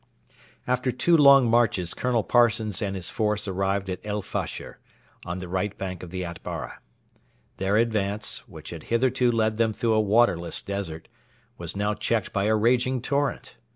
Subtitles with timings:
[0.65, 4.79] After two long marches Colonel Parsons and his force arrived at El Fasher,
[5.25, 6.79] on the right bank of the Atbara.
[7.57, 11.07] Their advance, which had hitherto led them through a waterless desert,
[11.59, 13.57] was now checked by a raging torrent.